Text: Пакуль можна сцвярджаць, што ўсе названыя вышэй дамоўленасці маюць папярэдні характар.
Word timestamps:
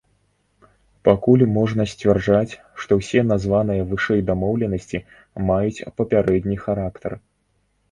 Пакуль 1.07 1.43
можна 1.57 1.85
сцвярджаць, 1.91 2.53
што 2.81 2.91
ўсе 3.01 3.19
названыя 3.33 3.85
вышэй 3.93 4.25
дамоўленасці 4.31 5.05
маюць 5.53 5.85
папярэдні 6.01 6.61
характар. 6.67 7.11